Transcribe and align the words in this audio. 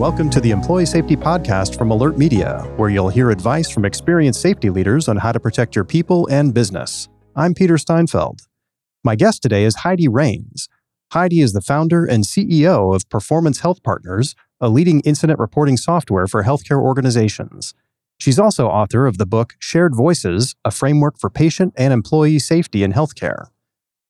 welcome 0.00 0.30
to 0.30 0.40
the 0.40 0.50
Employee 0.50 0.86
Safety 0.86 1.14
Podcast 1.14 1.76
from 1.76 1.90
Alert 1.90 2.16
Media, 2.16 2.62
where 2.76 2.88
you'll 2.88 3.10
hear 3.10 3.30
advice 3.30 3.68
from 3.68 3.84
experienced 3.84 4.40
safety 4.40 4.70
leaders 4.70 5.08
on 5.08 5.18
how 5.18 5.30
to 5.30 5.38
protect 5.38 5.76
your 5.76 5.84
people 5.84 6.26
and 6.28 6.54
business. 6.54 7.10
I'm 7.36 7.52
Peter 7.52 7.76
Steinfeld. 7.76 8.40
My 9.04 9.14
guest 9.14 9.42
today 9.42 9.62
is 9.64 9.76
Heidi 9.76 10.08
Raines. 10.08 10.70
Heidi 11.12 11.42
is 11.42 11.52
the 11.52 11.60
founder 11.60 12.06
and 12.06 12.24
CEO 12.24 12.96
of 12.96 13.06
Performance 13.10 13.60
Health 13.60 13.82
Partners, 13.82 14.34
a 14.58 14.70
leading 14.70 15.00
incident 15.00 15.38
reporting 15.38 15.76
software 15.76 16.26
for 16.26 16.44
healthcare 16.44 16.80
organizations. 16.80 17.74
She's 18.18 18.38
also 18.38 18.68
author 18.68 19.06
of 19.06 19.18
the 19.18 19.26
book 19.26 19.56
Shared 19.58 19.94
Voices, 19.94 20.54
a 20.64 20.70
framework 20.70 21.18
for 21.18 21.28
patient 21.28 21.74
and 21.76 21.92
employee 21.92 22.38
safety 22.38 22.82
in 22.82 22.94
healthcare. 22.94 23.48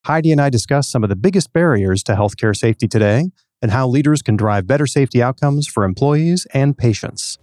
Heidi 0.07 0.31
and 0.31 0.41
I 0.41 0.51
discuss 0.51 0.89
some 0.89 1.03
of 1.03 1.11
the 1.11 1.17
biggest 1.17 1.53
barriers 1.53 2.05
to 2.05 2.13
healthcare 2.13 2.55
safety 2.55 2.87
today 2.87 3.31
and 3.63 3.71
how 3.71 3.87
leaders 3.87 4.23
can 4.23 4.37
drive 4.37 4.67
better 4.67 4.87
safety 4.87 5.23
outcomes 5.23 5.67
for 5.67 5.85
employees 5.85 6.47
and 6.55 6.77
patients. 6.77 7.39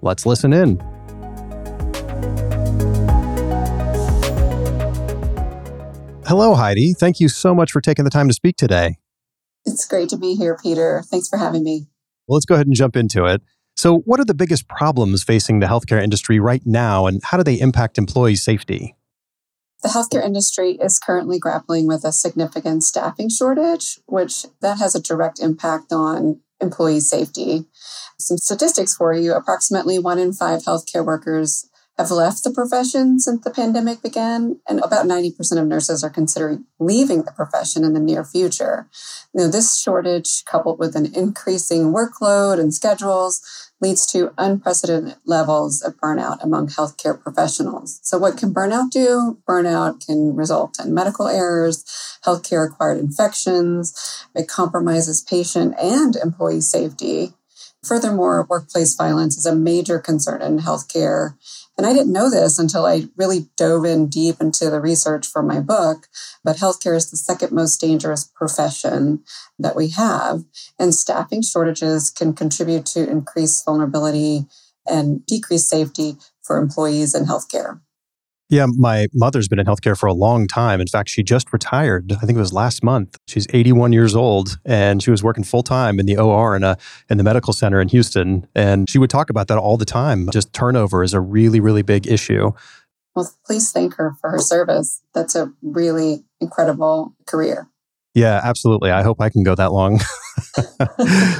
Let's 0.00 0.26
listen 0.26 0.52
in. 0.52 0.80
Hello, 6.26 6.54
Heidi. 6.54 6.94
Thank 6.94 7.20
you 7.20 7.28
so 7.28 7.54
much 7.54 7.72
for 7.72 7.80
taking 7.80 8.04
the 8.04 8.10
time 8.10 8.28
to 8.28 8.34
speak 8.34 8.56
today. 8.56 8.96
It's 9.64 9.86
great 9.86 10.08
to 10.08 10.16
be 10.16 10.34
here, 10.34 10.56
Peter. 10.60 11.02
Thanks 11.10 11.28
for 11.28 11.36
having 11.36 11.62
me. 11.62 11.88
Well, 12.26 12.36
let's 12.36 12.46
go 12.46 12.54
ahead 12.54 12.66
and 12.66 12.74
jump 12.74 12.96
into 12.96 13.26
it. 13.26 13.42
So, 13.76 13.98
what 13.98 14.20
are 14.20 14.24
the 14.24 14.34
biggest 14.34 14.68
problems 14.68 15.24
facing 15.24 15.60
the 15.60 15.66
healthcare 15.66 16.02
industry 16.02 16.38
right 16.38 16.62
now, 16.64 17.06
and 17.06 17.20
how 17.24 17.36
do 17.36 17.42
they 17.42 17.58
impact 17.60 17.98
employee 17.98 18.36
safety? 18.36 18.96
The 19.82 19.88
healthcare 19.88 20.24
industry 20.24 20.78
is 20.80 21.00
currently 21.00 21.40
grappling 21.40 21.88
with 21.88 22.04
a 22.04 22.12
significant 22.12 22.84
staffing 22.84 23.28
shortage, 23.28 23.98
which 24.06 24.46
that 24.60 24.78
has 24.78 24.94
a 24.94 25.02
direct 25.02 25.40
impact 25.40 25.92
on 25.92 26.40
employee 26.60 27.00
safety. 27.00 27.64
Some 28.18 28.38
statistics 28.38 28.94
for 28.94 29.12
you 29.12 29.34
approximately 29.34 29.98
one 29.98 30.20
in 30.20 30.32
five 30.32 30.62
healthcare 30.62 31.04
workers 31.04 31.68
have 32.02 32.10
left 32.10 32.42
the 32.42 32.50
profession 32.50 33.20
since 33.20 33.44
the 33.44 33.50
pandemic 33.50 34.02
began, 34.02 34.58
and 34.68 34.80
about 34.80 35.06
90% 35.06 35.60
of 35.60 35.66
nurses 35.66 36.02
are 36.02 36.10
considering 36.10 36.64
leaving 36.80 37.22
the 37.22 37.30
profession 37.30 37.84
in 37.84 37.94
the 37.94 38.00
near 38.00 38.24
future. 38.24 38.88
Know, 39.32 39.48
this 39.48 39.80
shortage, 39.80 40.44
coupled 40.44 40.78
with 40.80 40.96
an 40.96 41.14
increasing 41.14 41.92
workload 41.94 42.58
and 42.58 42.74
schedules, 42.74 43.40
leads 43.80 44.04
to 44.06 44.34
unprecedented 44.36 45.16
levels 45.26 45.80
of 45.80 45.96
burnout 45.96 46.42
among 46.42 46.68
healthcare 46.68 47.20
professionals. 47.20 48.00
So, 48.02 48.18
what 48.18 48.36
can 48.36 48.52
burnout 48.52 48.90
do? 48.90 49.38
Burnout 49.48 50.04
can 50.04 50.34
result 50.34 50.78
in 50.84 50.92
medical 50.92 51.28
errors, 51.28 51.84
healthcare 52.24 52.66
acquired 52.66 52.98
infections, 52.98 54.26
it 54.34 54.48
compromises 54.48 55.20
patient 55.22 55.74
and 55.80 56.16
employee 56.16 56.60
safety. 56.62 57.32
Furthermore, 57.84 58.46
workplace 58.48 58.94
violence 58.94 59.36
is 59.36 59.46
a 59.46 59.56
major 59.56 59.98
concern 59.98 60.40
in 60.40 60.60
healthcare 60.60 61.34
and 61.76 61.86
I 61.86 61.92
didn't 61.92 62.12
know 62.12 62.30
this 62.30 62.58
until 62.58 62.84
I 62.84 63.04
really 63.16 63.48
dove 63.56 63.84
in 63.84 64.08
deep 64.08 64.40
into 64.40 64.68
the 64.68 64.80
research 64.80 65.26
for 65.26 65.42
my 65.42 65.60
book. 65.60 66.06
But 66.44 66.56
healthcare 66.56 66.96
is 66.96 67.10
the 67.10 67.16
second 67.16 67.52
most 67.52 67.80
dangerous 67.80 68.24
profession 68.24 69.24
that 69.58 69.76
we 69.76 69.88
have. 69.90 70.44
And 70.78 70.94
staffing 70.94 71.42
shortages 71.42 72.10
can 72.10 72.34
contribute 72.34 72.86
to 72.86 73.08
increased 73.08 73.64
vulnerability 73.64 74.46
and 74.86 75.24
decreased 75.26 75.68
safety 75.68 76.16
for 76.42 76.58
employees 76.58 77.14
in 77.14 77.24
healthcare. 77.24 77.80
Yeah, 78.48 78.66
my 78.76 79.06
mother's 79.14 79.48
been 79.48 79.58
in 79.58 79.64
healthcare 79.64 79.98
for 79.98 80.06
a 80.06 80.12
long 80.12 80.46
time. 80.46 80.80
In 80.80 80.86
fact, 80.86 81.08
she 81.08 81.22
just 81.22 81.52
retired. 81.52 82.12
I 82.12 82.26
think 82.26 82.36
it 82.36 82.40
was 82.40 82.52
last 82.52 82.84
month. 82.84 83.16
She's 83.26 83.46
81 83.50 83.94
years 83.94 84.14
old 84.14 84.58
and 84.66 85.02
she 85.02 85.10
was 85.10 85.22
working 85.22 85.42
full 85.42 85.62
time 85.62 85.98
in 85.98 86.04
the 86.04 86.18
OR 86.18 86.54
in 86.54 86.62
a 86.62 86.76
in 87.08 87.16
the 87.16 87.24
medical 87.24 87.54
center 87.54 87.80
in 87.80 87.88
Houston. 87.88 88.46
And 88.54 88.90
she 88.90 88.98
would 88.98 89.08
talk 89.08 89.30
about 89.30 89.48
that 89.48 89.56
all 89.56 89.78
the 89.78 89.86
time. 89.86 90.28
Just 90.30 90.52
turnover 90.52 91.02
is 91.02 91.14
a 91.14 91.20
really, 91.20 91.60
really 91.60 91.82
big 91.82 92.06
issue. 92.06 92.52
Well, 93.14 93.30
please 93.46 93.72
thank 93.72 93.94
her 93.94 94.14
for 94.20 94.30
her 94.30 94.38
service. 94.38 95.02
That's 95.14 95.34
a 95.34 95.52
really 95.62 96.24
incredible 96.40 97.14
career. 97.26 97.68
Yeah, 98.14 98.40
absolutely. 98.44 98.90
I 98.90 99.02
hope 99.02 99.20
I 99.20 99.30
can 99.30 99.42
go 99.42 99.54
that 99.54 99.72
long. 99.72 100.00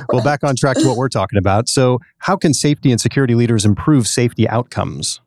well, 0.09 0.22
back 0.25 0.43
on 0.43 0.56
track 0.56 0.78
to 0.78 0.88
what 0.88 0.97
we're 0.97 1.09
talking 1.09 1.38
about. 1.38 1.69
So, 1.69 1.99
how 2.19 2.37
can 2.37 2.55
safety 2.55 2.91
and 2.91 3.00
security 3.00 3.34
leaders 3.34 3.66
improve 3.66 4.06
safety 4.06 4.49
outcomes? 4.49 5.21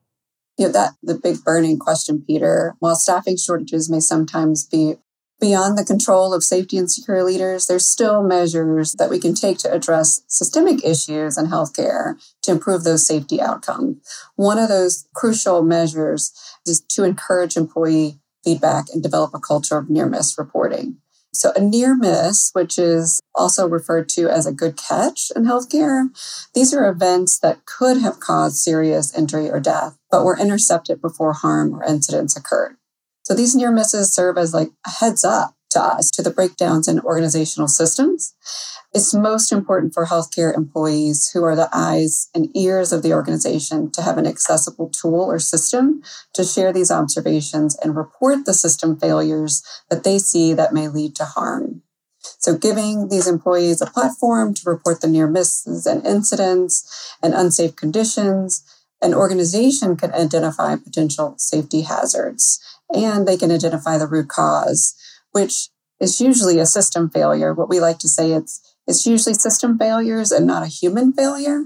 You 0.57 0.67
know, 0.67 0.71
that 0.71 0.93
the 1.03 1.15
big 1.15 1.43
burning 1.43 1.79
question, 1.79 2.23
Peter. 2.25 2.75
While 2.79 2.95
staffing 2.95 3.37
shortages 3.37 3.89
may 3.89 3.99
sometimes 3.99 4.65
be 4.65 4.95
beyond 5.39 5.77
the 5.77 5.85
control 5.85 6.33
of 6.33 6.43
safety 6.43 6.77
and 6.77 6.89
security 6.89 7.25
leaders, 7.25 7.67
there's 7.67 7.85
still 7.85 8.23
measures 8.23 8.93
that 8.93 9.09
we 9.09 9.19
can 9.19 9.35
take 9.35 9.57
to 9.59 9.71
address 9.71 10.21
systemic 10.27 10.83
issues 10.83 11.37
in 11.37 11.47
healthcare 11.47 12.15
to 12.41 12.51
improve 12.51 12.83
those 12.83 13.05
safety 13.05 13.41
outcomes. 13.41 13.97
One 14.35 14.57
of 14.57 14.69
those 14.69 15.07
crucial 15.13 15.61
measures 15.61 16.31
is 16.65 16.81
to 16.89 17.03
encourage 17.03 17.57
employee 17.57 18.19
feedback 18.43 18.85
and 18.93 19.03
develop 19.03 19.31
a 19.33 19.39
culture 19.39 19.77
of 19.77 19.89
near 19.89 20.05
miss 20.05 20.37
reporting. 20.37 20.97
So, 21.39 21.51
a 21.55 21.61
near 21.61 21.95
miss, 21.95 22.49
which 22.53 22.77
is 22.79 23.19
also 23.33 23.67
referred 23.67 24.09
to 24.09 24.29
as 24.29 24.45
a 24.45 24.53
good 24.53 24.77
catch 24.77 25.31
in 25.35 25.43
healthcare, 25.43 26.09
these 26.53 26.73
are 26.73 26.89
events 26.89 27.39
that 27.39 27.65
could 27.65 27.97
have 27.97 28.19
caused 28.19 28.57
serious 28.57 29.15
injury 29.17 29.49
or 29.49 29.59
death, 29.59 29.97
but 30.09 30.23
were 30.23 30.39
intercepted 30.39 31.01
before 31.01 31.33
harm 31.33 31.73
or 31.73 31.83
incidents 31.83 32.35
occurred. 32.37 32.77
So, 33.23 33.33
these 33.33 33.55
near 33.55 33.71
misses 33.71 34.13
serve 34.13 34.37
as 34.37 34.53
like 34.53 34.71
a 34.85 34.91
heads 34.91 35.23
up 35.23 35.55
to 35.75 35.81
us 35.81 36.09
to 36.11 36.23
the 36.23 36.31
breakdowns 36.31 36.87
in 36.87 36.99
organizational 37.01 37.67
systems 37.67 38.33
it's 38.95 39.13
most 39.13 39.51
important 39.51 39.93
for 39.93 40.05
healthcare 40.05 40.55
employees 40.55 41.29
who 41.33 41.43
are 41.43 41.55
the 41.55 41.67
eyes 41.73 42.29
and 42.33 42.55
ears 42.55 42.93
of 42.93 43.03
the 43.03 43.11
organization 43.11 43.91
to 43.91 44.01
have 44.01 44.17
an 44.17 44.25
accessible 44.25 44.89
tool 44.89 45.19
or 45.19 45.37
system 45.37 46.01
to 46.33 46.45
share 46.45 46.71
these 46.71 46.89
observations 46.89 47.77
and 47.83 47.97
report 47.97 48.45
the 48.45 48.53
system 48.53 48.97
failures 48.97 49.61
that 49.89 50.05
they 50.05 50.17
see 50.17 50.53
that 50.53 50.73
may 50.73 50.87
lead 50.87 51.13
to 51.17 51.25
harm. 51.25 51.81
So, 52.39 52.57
giving 52.57 53.09
these 53.09 53.27
employees 53.27 53.81
a 53.81 53.85
platform 53.85 54.53
to 54.53 54.69
report 54.69 55.01
the 55.01 55.09
near 55.09 55.27
misses 55.27 55.85
and 55.85 56.05
incidents 56.05 57.13
and 57.21 57.33
unsafe 57.33 57.75
conditions, 57.75 58.63
an 59.01 59.13
organization 59.13 59.97
can 59.97 60.13
identify 60.13 60.77
potential 60.77 61.35
safety 61.37 61.81
hazards 61.81 62.61
and 62.89 63.27
they 63.27 63.35
can 63.35 63.51
identify 63.51 63.97
the 63.97 64.07
root 64.07 64.29
cause, 64.29 64.95
which 65.35 65.67
is 65.99 66.21
usually 66.21 66.59
a 66.59 66.65
system 66.65 67.09
failure. 67.09 67.53
What 67.53 67.67
we 67.67 67.81
like 67.81 67.99
to 67.99 68.07
say 68.07 68.31
it's 68.31 68.61
it's 68.87 69.05
usually 69.05 69.33
system 69.33 69.77
failures 69.77 70.31
and 70.31 70.47
not 70.47 70.63
a 70.63 70.67
human 70.67 71.11
failure. 71.11 71.65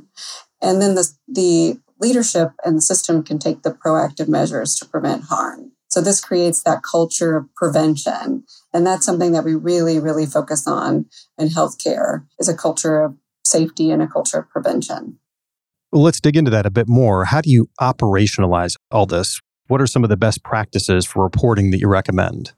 And 0.62 0.82
then 0.82 0.96
the, 0.96 1.08
the 1.28 1.80
leadership 2.00 2.52
and 2.66 2.78
the 2.78 2.82
system 2.82 3.24
can 3.24 3.38
take 3.38 3.62
the 3.62 3.72
proactive 3.72 4.28
measures 4.28 4.76
to 4.76 4.86
prevent 4.86 5.26
harm. 5.26 5.74
So 5.90 6.02
this 6.02 6.22
creates 6.22 6.64
that 6.64 6.82
culture 6.82 7.36
of 7.36 7.54
prevention. 7.56 8.46
And 8.74 8.88
that's 8.88 9.06
something 9.06 9.34
that 9.34 9.44
we 9.44 9.54
really, 9.54 10.00
really 10.00 10.26
focus 10.26 10.66
on 10.66 11.06
in 11.38 11.50
healthcare 11.50 12.26
is 12.40 12.48
a 12.48 12.56
culture 12.56 13.02
of 13.02 13.18
safety 13.44 13.92
and 13.92 14.02
a 14.02 14.08
culture 14.08 14.40
of 14.40 14.50
prevention. 14.50 15.20
Well, 15.92 16.04
let's 16.04 16.22
dig 16.22 16.38
into 16.38 16.52
that 16.52 16.66
a 16.66 16.72
bit 16.72 16.88
more. 16.88 17.26
How 17.26 17.42
do 17.42 17.52
you 17.52 17.70
operationalize 17.82 18.76
all 18.92 19.06
this? 19.06 19.40
What 19.68 19.82
are 19.82 19.88
some 19.88 20.04
of 20.04 20.10
the 20.10 20.18
best 20.18 20.44
practices 20.44 21.06
for 21.06 21.22
reporting 21.22 21.72
that 21.72 21.80
you 21.80 21.88
recommend? 21.88 22.54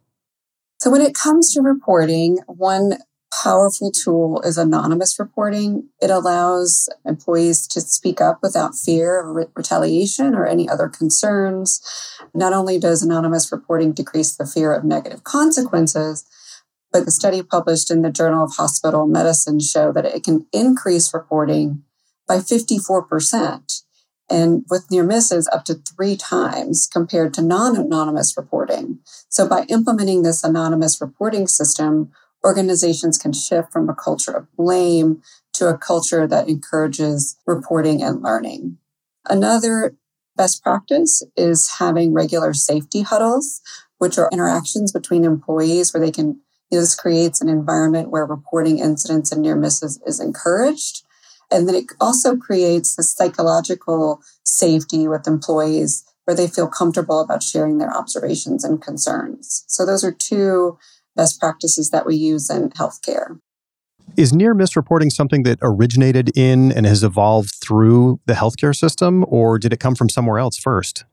So, 0.81 0.89
when 0.89 1.01
it 1.01 1.13
comes 1.13 1.53
to 1.53 1.61
reporting, 1.61 2.39
one 2.47 2.97
powerful 3.43 3.91
tool 3.91 4.41
is 4.41 4.57
anonymous 4.57 5.19
reporting. 5.19 5.87
It 6.01 6.09
allows 6.09 6.89
employees 7.05 7.67
to 7.67 7.81
speak 7.81 8.19
up 8.19 8.39
without 8.41 8.73
fear 8.73 9.21
of 9.21 9.35
re- 9.35 9.45
retaliation 9.55 10.33
or 10.33 10.47
any 10.47 10.67
other 10.67 10.89
concerns. 10.89 11.81
Not 12.33 12.53
only 12.53 12.79
does 12.79 13.03
anonymous 13.03 13.51
reporting 13.51 13.93
decrease 13.93 14.35
the 14.35 14.47
fear 14.47 14.73
of 14.73 14.83
negative 14.83 15.23
consequences, 15.23 16.25
but 16.91 17.05
the 17.05 17.11
study 17.11 17.43
published 17.43 17.91
in 17.91 18.01
the 18.01 18.09
Journal 18.09 18.45
of 18.45 18.55
Hospital 18.55 19.05
Medicine 19.05 19.59
show 19.59 19.91
that 19.91 20.05
it 20.05 20.23
can 20.23 20.47
increase 20.51 21.13
reporting 21.13 21.83
by 22.27 22.37
54% 22.37 23.83
and 24.31 24.63
with 24.69 24.89
near 24.89 25.03
misses 25.03 25.47
up 25.51 25.65
to 25.65 25.75
three 25.75 26.15
times 26.15 26.87
compared 26.91 27.33
to 27.35 27.41
non 27.41 27.75
anonymous 27.75 28.37
reporting. 28.37 28.99
So, 29.29 29.47
by 29.47 29.65
implementing 29.67 30.23
this 30.23 30.43
anonymous 30.43 31.01
reporting 31.01 31.47
system, 31.47 32.11
organizations 32.43 33.17
can 33.17 33.33
shift 33.33 33.71
from 33.71 33.89
a 33.89 33.95
culture 33.95 34.31
of 34.31 34.47
blame 34.55 35.21
to 35.53 35.67
a 35.67 35.77
culture 35.77 36.25
that 36.27 36.47
encourages 36.47 37.37
reporting 37.45 38.01
and 38.01 38.21
learning. 38.21 38.77
Another 39.29 39.95
best 40.35 40.63
practice 40.63 41.21
is 41.35 41.69
having 41.79 42.13
regular 42.13 42.53
safety 42.53 43.01
huddles, 43.01 43.61
which 43.97 44.17
are 44.17 44.29
interactions 44.31 44.91
between 44.91 45.23
employees 45.23 45.93
where 45.93 46.01
they 46.01 46.11
can, 46.11 46.39
this 46.71 46.95
creates 46.95 47.41
an 47.41 47.49
environment 47.49 48.09
where 48.09 48.25
reporting 48.25 48.79
incidents 48.79 49.31
and 49.31 49.41
near 49.41 49.55
misses 49.55 50.01
is 50.05 50.19
encouraged. 50.19 51.03
And 51.51 51.67
then 51.67 51.75
it 51.75 51.85
also 51.99 52.37
creates 52.37 52.95
the 52.95 53.03
psychological 53.03 54.21
safety 54.43 55.07
with 55.07 55.27
employees 55.27 56.05
where 56.25 56.35
they 56.35 56.47
feel 56.47 56.67
comfortable 56.67 57.19
about 57.19 57.43
sharing 57.43 57.77
their 57.77 57.93
observations 57.93 58.63
and 58.63 58.81
concerns. 58.81 59.65
So 59.67 59.85
those 59.85 60.03
are 60.03 60.11
two 60.11 60.77
best 61.15 61.39
practices 61.39 61.89
that 61.89 62.05
we 62.05 62.15
use 62.15 62.49
in 62.49 62.69
healthcare. 62.71 63.39
Is 64.17 64.33
near 64.33 64.53
miss 64.53 64.75
reporting 64.75 65.09
something 65.09 65.43
that 65.43 65.59
originated 65.61 66.31
in 66.35 66.71
and 66.71 66.85
has 66.85 67.03
evolved 67.03 67.55
through 67.61 68.19
the 68.25 68.33
healthcare 68.33 68.75
system, 68.75 69.25
or 69.27 69.57
did 69.57 69.73
it 69.73 69.79
come 69.79 69.95
from 69.95 70.09
somewhere 70.09 70.37
else 70.37 70.57
first? 70.57 71.05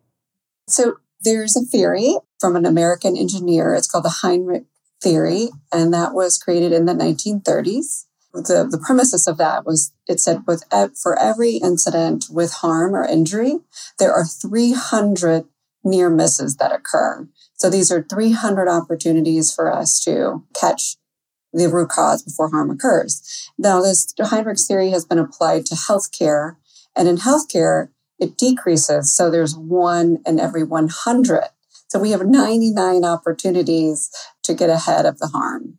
So 0.68 0.96
there's 1.20 1.56
a 1.56 1.60
theory 1.60 2.16
from 2.40 2.56
an 2.56 2.66
American 2.66 3.16
engineer. 3.16 3.74
It's 3.74 3.86
called 3.86 4.04
the 4.04 4.20
Heinrich 4.22 4.64
theory, 5.00 5.48
and 5.72 5.94
that 5.94 6.12
was 6.12 6.38
created 6.38 6.72
in 6.72 6.86
the 6.86 6.92
1930s. 6.92 8.06
The, 8.34 8.68
the 8.70 8.82
premises 8.84 9.26
of 9.26 9.38
that 9.38 9.64
was 9.64 9.92
it 10.06 10.20
said 10.20 10.44
with 10.46 10.64
for 11.02 11.18
every 11.18 11.56
incident 11.56 12.26
with 12.30 12.52
harm 12.54 12.94
or 12.94 13.04
injury, 13.04 13.58
there 13.98 14.12
are 14.12 14.24
300 14.24 15.46
near 15.82 16.10
misses 16.10 16.56
that 16.56 16.72
occur. 16.72 17.26
So 17.54 17.70
these 17.70 17.90
are 17.90 18.02
300 18.02 18.68
opportunities 18.68 19.52
for 19.52 19.72
us 19.72 20.02
to 20.04 20.44
catch 20.58 20.96
the 21.52 21.68
root 21.68 21.88
cause 21.88 22.22
before 22.22 22.50
harm 22.50 22.70
occurs. 22.70 23.50
Now, 23.56 23.80
this 23.80 24.12
Heinrich's 24.18 24.66
theory 24.66 24.90
has 24.90 25.04
been 25.04 25.18
applied 25.18 25.66
to 25.66 25.74
healthcare, 25.74 26.56
and 26.94 27.08
in 27.08 27.16
healthcare, 27.16 27.88
it 28.18 28.36
decreases. 28.36 29.14
So 29.14 29.30
there's 29.30 29.56
one 29.56 30.18
in 30.26 30.38
every 30.38 30.62
100. 30.62 31.44
So 31.88 31.98
we 31.98 32.10
have 32.10 32.26
99 32.26 33.04
opportunities 33.04 34.10
to 34.42 34.54
get 34.54 34.68
ahead 34.68 35.06
of 35.06 35.18
the 35.18 35.28
harm. 35.28 35.78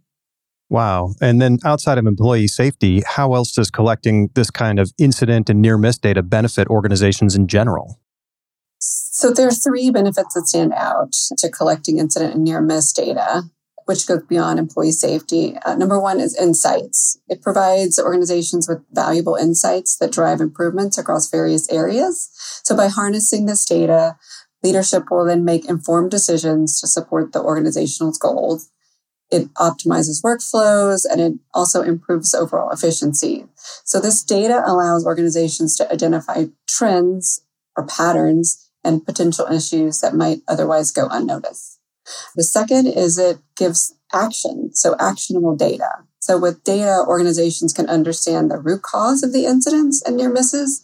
Wow. 0.69 1.16
And 1.19 1.42
then 1.42 1.57
outside 1.66 1.98
of 1.98 2.06
employee 2.06 2.48
safety, 2.48 3.01
how 3.07 3.33
else 3.33 3.51
does 3.51 3.71
collecting 3.71 4.30
this 4.36 4.51
kind 4.51 4.80
of 4.80 4.92
incident 5.00 5.50
and 5.50 5.62
near 5.62 5.77
miss 5.77 5.98
data 5.98 6.21
benefit 6.21 6.68
organizations 6.68 7.36
in 7.36 7.48
general? 7.48 8.00
So 8.80 9.31
there 9.31 9.48
are 9.48 9.51
three 9.51 9.89
benefits 9.89 10.36
that 10.36 10.48
stand 10.48 10.74
out 10.74 11.12
to 11.39 11.50
collecting 11.50 11.98
incident 11.98 12.36
and 12.36 12.44
near 12.44 12.62
miss 12.62 12.94
data, 12.94 13.44
which 13.86 14.07
goes 14.07 14.24
beyond 14.30 14.60
employee 14.60 14.92
safety. 14.92 15.57
Uh, 15.66 15.75
number 15.75 16.00
one 16.00 16.19
is 16.19 16.38
insights. 16.38 17.19
It 17.27 17.42
provides 17.42 18.00
organizations 18.00 18.69
with 18.69 18.80
valuable 18.92 19.36
insights 19.36 19.98
that 19.98 20.12
drive 20.12 20.39
improvements 20.39 20.98
across 20.98 21.30
various 21.30 21.68
areas. 21.69 22.30
So 22.63 22.77
by 22.77 22.88
harnessing 22.88 23.48
this 23.48 23.65
data, 23.65 24.18
leadership 24.63 25.06
will 25.10 25.25
then 25.25 25.44
make 25.44 25.68
informed 25.68 26.12
decisions 26.12 26.80
to 26.80 26.88
support 26.88 27.33
the 27.33 27.42
organizational 27.42 28.13
goals. 28.19 28.69
It 29.31 29.53
optimizes 29.55 30.23
workflows 30.23 31.05
and 31.09 31.21
it 31.21 31.33
also 31.53 31.81
improves 31.81 32.33
overall 32.33 32.71
efficiency. 32.71 33.45
So 33.85 33.99
this 33.99 34.23
data 34.23 34.63
allows 34.65 35.05
organizations 35.05 35.75
to 35.77 35.91
identify 35.91 36.45
trends 36.67 37.41
or 37.75 37.85
patterns 37.85 38.69
and 38.83 39.05
potential 39.05 39.45
issues 39.47 39.99
that 40.01 40.15
might 40.15 40.39
otherwise 40.47 40.91
go 40.91 41.07
unnoticed. 41.11 41.79
The 42.35 42.43
second 42.43 42.87
is 42.87 43.17
it 43.17 43.37
gives 43.55 43.93
action, 44.13 44.71
so 44.73 44.95
actionable 44.99 45.55
data. 45.55 45.89
So 46.19 46.37
with 46.37 46.63
data, 46.63 47.03
organizations 47.07 47.73
can 47.73 47.87
understand 47.87 48.49
the 48.49 48.57
root 48.57 48.81
cause 48.81 49.23
of 49.23 49.31
the 49.31 49.45
incidents 49.45 50.01
and 50.01 50.17
near 50.17 50.31
misses, 50.31 50.83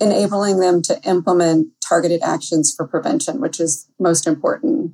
enabling 0.00 0.60
them 0.60 0.82
to 0.82 1.00
implement 1.02 1.68
targeted 1.86 2.22
actions 2.22 2.72
for 2.74 2.86
prevention, 2.86 3.40
which 3.40 3.60
is 3.60 3.88
most 3.98 4.26
important. 4.26 4.92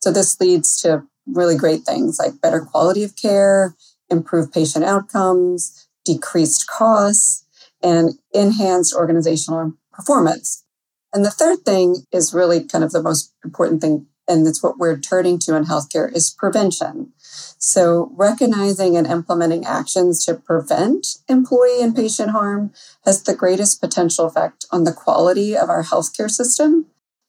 So 0.00 0.12
this 0.12 0.38
leads 0.40 0.80
to 0.82 1.04
really 1.26 1.56
great 1.56 1.82
things 1.82 2.18
like 2.18 2.40
better 2.40 2.60
quality 2.60 3.02
of 3.02 3.16
care, 3.16 3.74
improved 4.10 4.52
patient 4.52 4.84
outcomes, 4.84 5.88
decreased 6.04 6.66
costs, 6.66 7.46
and 7.82 8.12
enhanced 8.32 8.94
organizational 8.94 9.74
performance. 9.92 10.64
And 11.12 11.24
the 11.24 11.30
third 11.30 11.60
thing 11.64 12.04
is 12.12 12.34
really 12.34 12.64
kind 12.64 12.82
of 12.82 12.90
the 12.90 13.02
most 13.02 13.32
important 13.44 13.80
thing, 13.80 14.06
and 14.26 14.46
it's 14.46 14.62
what 14.62 14.78
we're 14.78 14.98
turning 14.98 15.38
to 15.40 15.54
in 15.56 15.64
healthcare 15.64 16.12
is 16.12 16.30
prevention. 16.30 17.12
So 17.58 18.10
recognizing 18.16 18.96
and 18.96 19.06
implementing 19.06 19.64
actions 19.64 20.24
to 20.24 20.34
prevent 20.34 21.06
employee 21.28 21.82
and 21.82 21.94
patient 21.94 22.30
harm 22.30 22.72
has 23.04 23.22
the 23.22 23.34
greatest 23.34 23.80
potential 23.80 24.26
effect 24.26 24.66
on 24.70 24.84
the 24.84 24.92
quality 24.92 25.56
of 25.56 25.68
our 25.68 25.84
healthcare 25.84 26.30
system, 26.30 26.86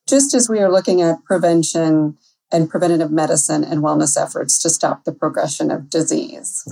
just 0.07 0.33
as 0.33 0.49
we 0.49 0.59
are 0.59 0.71
looking 0.71 1.01
at 1.01 1.23
prevention 1.23 2.17
and 2.51 2.69
preventative 2.69 3.11
medicine 3.11 3.63
and 3.63 3.81
wellness 3.81 4.21
efforts 4.21 4.59
to 4.59 4.69
stop 4.69 5.03
the 5.03 5.11
progression 5.11 5.71
of 5.71 5.89
disease. 5.89 6.67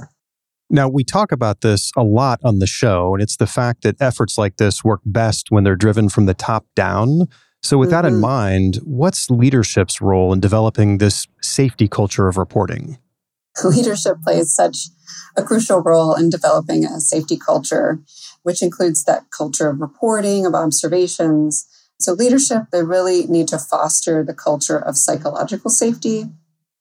Now, 0.69 0.87
we 0.87 1.03
talk 1.03 1.31
about 1.31 1.61
this 1.61 1.91
a 1.95 2.03
lot 2.03 2.39
on 2.43 2.59
the 2.59 2.67
show, 2.67 3.13
and 3.13 3.21
it's 3.21 3.37
the 3.37 3.47
fact 3.47 3.83
that 3.83 3.95
efforts 4.01 4.37
like 4.37 4.57
this 4.57 4.83
work 4.83 5.01
best 5.05 5.51
when 5.51 5.63
they're 5.63 5.75
driven 5.75 6.09
from 6.09 6.25
the 6.25 6.33
top 6.33 6.65
down. 6.75 7.27
So, 7.61 7.77
with 7.77 7.89
mm-hmm. 7.89 7.95
that 7.95 8.05
in 8.05 8.13
mm-hmm. 8.13 8.21
mind, 8.21 8.75
what's 8.83 9.29
leadership's 9.29 10.01
role 10.01 10.33
in 10.33 10.39
developing 10.39 10.97
this 10.97 11.27
safety 11.41 11.87
culture 11.87 12.27
of 12.27 12.37
reporting? 12.37 12.97
Leadership 13.63 14.17
plays 14.23 14.53
such 14.53 14.87
a 15.35 15.43
crucial 15.43 15.81
role 15.81 16.15
in 16.15 16.29
developing 16.29 16.85
a 16.85 16.99
safety 16.99 17.37
culture, 17.37 17.99
which 18.41 18.61
includes 18.61 19.03
that 19.03 19.25
culture 19.35 19.69
of 19.69 19.79
reporting, 19.79 20.45
of 20.45 20.55
observations. 20.55 21.67
So, 22.03 22.13
leadership, 22.13 22.63
they 22.71 22.83
really 22.83 23.25
need 23.27 23.47
to 23.49 23.57
foster 23.57 24.23
the 24.23 24.33
culture 24.33 24.77
of 24.77 24.97
psychological 24.97 25.69
safety, 25.71 26.25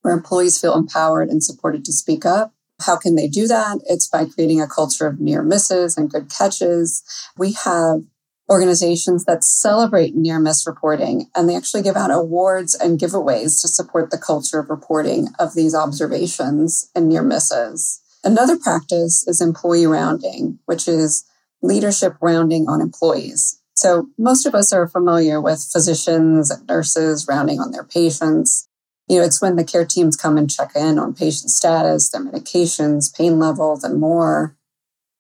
where 0.03 0.15
employees 0.15 0.61
feel 0.61 0.75
empowered 0.75 1.29
and 1.29 1.43
supported 1.43 1.85
to 1.85 1.93
speak 1.93 2.27
up 2.27 2.53
how 2.85 2.97
can 2.97 3.15
they 3.15 3.29
do 3.29 3.47
that? 3.49 3.81
It's 3.87 4.09
by 4.09 4.27
creating 4.27 4.61
a 4.61 4.67
culture 4.67 5.07
of 5.07 5.21
near 5.21 5.43
misses 5.43 5.97
and 5.97 6.11
good 6.11 6.29
catches. 6.29 7.03
We 7.37 7.53
have 7.65 8.03
organizations 8.51 9.25
that 9.25 9.45
celebrate 9.45 10.15
near 10.15 10.39
miss 10.39 10.67
reporting 10.67 11.31
and 11.35 11.49
they 11.49 11.57
actually 11.57 11.83
give 11.83 11.97
out 11.97 12.11
awards 12.11 12.75
and 12.75 12.99
giveaways 12.99 13.61
to 13.63 13.69
support 13.69 14.11
the 14.11 14.19
culture 14.19 14.59
of 14.59 14.69
reporting 14.69 15.29
of 15.39 15.55
these 15.55 15.75
observations 15.75 16.91
and 16.95 17.09
near 17.09 17.23
misses. 17.23 18.01
Another 18.25 18.59
practice 18.59 19.27
is 19.27 19.41
employee 19.41 19.87
rounding, 19.87 20.59
which 20.67 20.87
is 20.87 21.25
leadership 21.63 22.15
rounding 22.21 22.69
on 22.69 22.81
employees. 22.81 23.62
So 23.83 24.07
most 24.17 24.47
of 24.47 24.55
us 24.55 24.73
are 24.73 24.87
familiar 24.87 25.41
with 25.41 25.69
physicians 25.73 26.53
and 26.53 26.65
nurses 26.69 27.27
rounding 27.29 27.59
on 27.59 27.73
their 27.73 27.83
patients. 27.83 28.69
You 29.09 29.19
know, 29.19 29.25
it's 29.25 29.43
when 29.43 29.57
the 29.57 29.65
care 29.65 29.85
teams 29.85 30.15
come 30.15 30.39
and 30.39 30.49
check 30.49 30.77
in 30.77 31.01
on 31.01 31.15
patient 31.15 31.51
status, 31.51 32.09
their 32.09 32.25
medications, 32.25 33.13
pain 33.13 33.41
levels, 33.41 33.83
and 33.83 33.99
more, 33.99 34.57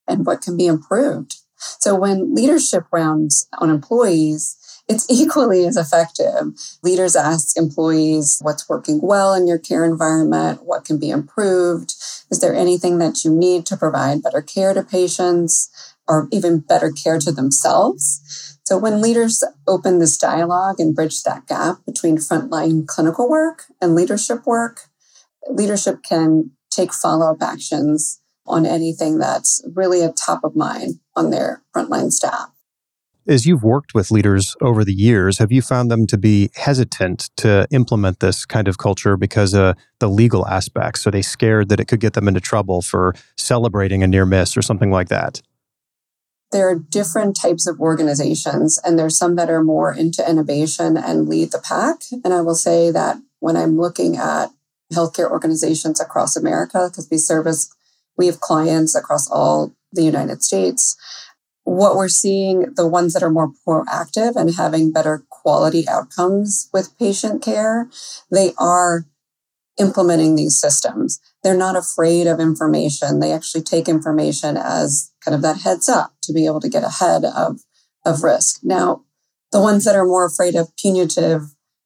and 0.07 0.25
what 0.25 0.43
can 0.43 0.57
be 0.57 0.69
improved. 0.69 1.39
So 1.57 1.97
when 1.97 2.37
leadership 2.37 2.85
rounds 2.93 3.49
on 3.59 3.69
employees, 3.69 4.57
it's 4.87 5.07
equally 5.11 5.67
as 5.67 5.77
effective. 5.77 6.55
Leaders 6.85 7.17
ask 7.17 7.59
employees 7.59 8.39
what's 8.43 8.69
working 8.69 9.01
well 9.03 9.35
in 9.35 9.49
your 9.49 9.59
care 9.59 9.85
environment, 9.85 10.63
what 10.63 10.85
can 10.85 11.01
be 11.01 11.11
improved, 11.11 11.95
is 12.31 12.39
there 12.39 12.55
anything 12.55 12.99
that 12.99 13.25
you 13.25 13.35
need 13.35 13.67
to 13.67 13.77
provide 13.77 14.23
better 14.23 14.41
care 14.41 14.73
to 14.73 14.85
patients 14.85 15.69
or 16.09 16.29
even 16.33 16.61
better 16.61 16.91
care 16.91 17.19
to 17.19 17.33
themselves? 17.33 18.52
So 18.65 18.79
when 18.79 19.03
leaders 19.03 19.43
open 19.67 19.99
this 19.99 20.17
dialogue 20.17 20.77
and 20.79 20.95
bridge 20.95 21.23
that 21.25 21.47
gap 21.47 21.79
between 21.85 22.17
frontline 22.17 22.87
clinical 22.87 23.29
work 23.29 23.65
and 23.81 23.95
leadership 23.95 24.47
work, 24.47 24.83
leadership 25.49 26.03
can 26.03 26.53
take 26.71 26.93
follow 26.93 27.33
up 27.33 27.43
actions 27.43 28.21
on 28.47 28.67
anything 28.67 29.19
that's 29.19 29.65
really 29.75 30.03
a 30.03 30.13
top 30.13 30.45
of 30.45 30.57
mind 30.57 31.01
on 31.15 31.31
their 31.31 31.63
frontline 31.75 32.11
staff. 32.11 32.51
As 33.29 33.47
you've 33.47 33.63
worked 33.63 33.95
with 33.95 34.11
leaders 34.11 34.57
over 34.61 34.85
the 34.85 34.93
years, 34.93 35.39
have 35.39 35.53
you 35.53 35.63
found 35.63 35.93
them 35.93 36.09
to 36.09 36.19
be 36.19 36.51
hesitant 36.57 37.31
to 37.37 37.69
implement 37.71 38.19
this 38.19 38.45
kind 38.45 38.67
of 38.67 38.79
culture 38.79 39.17
because 39.17 39.55
of 39.55 39.77
the 40.01 40.09
legal 40.09 40.45
aspects? 40.49 41.07
Are 41.07 41.13
they 41.13 41.23
scared 41.23 41.69
that 41.69 41.79
it 41.79 41.87
could 41.87 42.01
get 42.01 42.15
them 42.15 42.27
into 42.27 42.41
trouble 42.41 42.83
for 42.83 43.15
celebrating 43.37 44.03
a 44.03 44.09
near 44.09 44.27
miss 44.27 44.57
or 44.57 44.63
something 44.63 44.91
like 44.91 45.09
that? 45.09 45.41
There 46.53 46.69
are 46.69 46.79
different 46.79 47.35
types 47.35 47.67
of 47.67 47.81
organizations, 47.81 48.79
and 48.85 48.99
there's 48.99 49.19
some 49.19 49.37
that 49.37 49.51
are 49.51 49.65
more 49.65 49.93
into 49.93 50.29
innovation 50.29 50.97
and 50.97 51.29
lead 51.29 51.51
the 51.51 51.59
pack. 51.59 52.03
And 52.25 52.33
I 52.33 52.43
will 52.43 52.55
say 52.55 52.91
that 52.91 53.17
when 53.41 53.57
I'm 53.57 53.79
looking 53.79 54.17
at 54.17 54.51
healthcare 54.93 55.31
organizations 55.31 56.01
across 56.01 56.37
America, 56.37 56.89
because 56.91 57.09
we 57.11 57.19
service, 57.19 57.75
we 58.17 58.27
have 58.27 58.41
clients 58.41 58.95
across 58.95 59.31
all 59.31 59.75
the 59.93 60.05
United 60.05 60.43
States. 60.43 60.97
What 61.65 61.97
we're 61.97 62.09
seeing, 62.09 62.75
the 62.75 62.87
ones 62.87 63.15
that 63.15 63.23
are 63.23 63.31
more 63.31 63.53
proactive 63.67 64.37
and 64.37 64.55
having 64.55 64.93
better 64.93 65.25
quality 65.31 65.89
outcomes 65.89 66.69
with 66.73 66.97
patient 66.99 67.43
care, 67.43 67.89
they 68.31 68.53
are 68.59 69.07
implementing 69.79 70.35
these 70.35 70.61
systems. 70.61 71.21
They're 71.43 71.57
not 71.57 71.77
afraid 71.77 72.27
of 72.27 72.41
information. 72.41 73.21
They 73.21 73.33
actually 73.33 73.63
take 73.63 73.89
information 73.89 74.57
as 74.57 75.12
kind 75.25 75.35
of 75.35 75.43
that 75.43 75.61
heads 75.63 75.89
up 75.89 76.15
to 76.23 76.33
be 76.33 76.47
able 76.47 76.61
to 76.61 76.69
get 76.69 76.85
ahead 76.85 77.25
of, 77.25 77.61
of 78.05 78.23
risk. 78.23 78.61
Now, 78.63 79.05
the 79.51 79.61
ones 79.61 79.85
that 79.85 79.97
are 79.97 80.05
more 80.05 80.27
afraid 80.27 80.55
of 80.55 80.75
punitive 80.77 81.43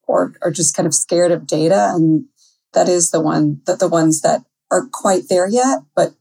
or 0.07 0.33
are 0.41 0.51
just 0.51 0.75
kind 0.75 0.87
of 0.87 0.93
scared 0.93 1.31
of 1.31 1.45
data, 1.45 1.91
and 1.93 2.25
that 2.73 2.87
is 2.87 3.11
the 3.11 3.21
one 3.21 3.61
that 3.65 3.79
the 3.79 3.89
ones 3.89 4.21
that 4.21 4.43
are 4.71 4.87
quite 4.91 5.23
there 5.29 5.47
yet. 5.47 5.79
But 5.95 6.13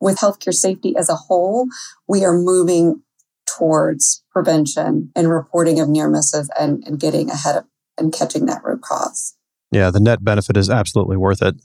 with 0.00 0.18
healthcare 0.18 0.54
safety 0.54 0.96
as 0.96 1.08
a 1.08 1.14
whole, 1.14 1.68
we 2.08 2.24
are 2.24 2.36
moving 2.36 3.02
towards 3.46 4.24
prevention 4.30 5.10
and 5.14 5.30
reporting 5.30 5.80
of 5.80 5.88
near 5.88 6.08
misses 6.08 6.50
and, 6.58 6.82
and 6.86 6.98
getting 6.98 7.30
ahead 7.30 7.56
of 7.56 7.64
and 7.98 8.12
catching 8.12 8.46
that 8.46 8.64
root 8.64 8.80
cause. 8.80 9.36
Yeah, 9.70 9.90
the 9.90 10.00
net 10.00 10.24
benefit 10.24 10.56
is 10.56 10.70
absolutely 10.70 11.16
worth 11.16 11.42
it. 11.42 11.56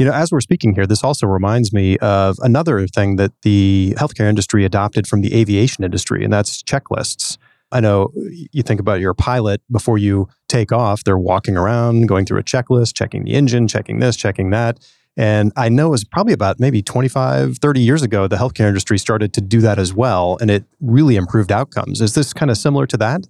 You 0.00 0.06
know, 0.06 0.12
as 0.12 0.32
we're 0.32 0.40
speaking 0.40 0.74
here, 0.74 0.86
this 0.86 1.04
also 1.04 1.26
reminds 1.26 1.74
me 1.74 1.98
of 1.98 2.38
another 2.40 2.86
thing 2.86 3.16
that 3.16 3.32
the 3.42 3.92
healthcare 3.98 4.30
industry 4.30 4.64
adopted 4.64 5.06
from 5.06 5.20
the 5.20 5.38
aviation 5.38 5.84
industry, 5.84 6.24
and 6.24 6.32
that's 6.32 6.62
checklists. 6.62 7.36
I 7.70 7.80
know 7.80 8.10
you 8.50 8.62
think 8.62 8.80
about 8.80 9.00
your 9.00 9.12
pilot 9.12 9.60
before 9.70 9.98
you 9.98 10.26
take 10.48 10.72
off, 10.72 11.04
they're 11.04 11.18
walking 11.18 11.54
around, 11.54 12.06
going 12.08 12.24
through 12.24 12.38
a 12.38 12.42
checklist, 12.42 12.94
checking 12.94 13.24
the 13.24 13.34
engine, 13.34 13.68
checking 13.68 13.98
this, 13.98 14.16
checking 14.16 14.48
that. 14.48 14.78
And 15.18 15.52
I 15.54 15.68
know 15.68 15.88
it 15.88 15.90
was 15.90 16.04
probably 16.04 16.32
about 16.32 16.58
maybe 16.58 16.80
25, 16.80 17.58
30 17.58 17.80
years 17.82 18.02
ago, 18.02 18.26
the 18.26 18.36
healthcare 18.36 18.68
industry 18.68 18.96
started 18.96 19.34
to 19.34 19.42
do 19.42 19.60
that 19.60 19.78
as 19.78 19.92
well, 19.92 20.38
and 20.40 20.50
it 20.50 20.64
really 20.80 21.16
improved 21.16 21.52
outcomes. 21.52 22.00
Is 22.00 22.14
this 22.14 22.32
kind 22.32 22.50
of 22.50 22.56
similar 22.56 22.86
to 22.86 22.96
that? 22.96 23.26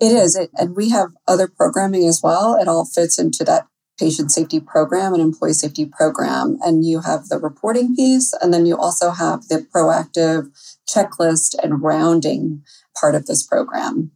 It 0.00 0.12
is. 0.12 0.34
It, 0.34 0.48
and 0.54 0.74
we 0.74 0.88
have 0.88 1.10
other 1.28 1.46
programming 1.46 2.08
as 2.08 2.22
well. 2.24 2.56
It 2.56 2.68
all 2.68 2.86
fits 2.86 3.18
into 3.18 3.44
that 3.44 3.66
patient 3.98 4.30
safety 4.32 4.60
program 4.60 5.12
and 5.12 5.22
employee 5.22 5.52
safety 5.52 5.86
program. 5.86 6.58
And 6.62 6.84
you 6.84 7.00
have 7.00 7.28
the 7.28 7.38
reporting 7.38 7.94
piece, 7.94 8.34
and 8.40 8.52
then 8.52 8.66
you 8.66 8.76
also 8.76 9.10
have 9.10 9.48
the 9.48 9.66
proactive 9.74 10.48
checklist 10.88 11.54
and 11.62 11.82
rounding 11.82 12.62
part 12.98 13.14
of 13.14 13.26
this 13.26 13.46
program. 13.46 14.12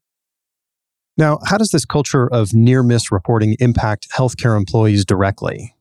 Now, 1.17 1.41
how 1.47 1.59
does 1.59 1.71
this 1.71 1.85
culture 1.85 2.29
of 2.33 2.55
near 2.55 2.83
miss 2.83 3.11
reporting 3.11 3.57
impact 3.59 4.09
healthcare 4.17 4.57
employees 4.57 5.05
directly? 5.05 5.75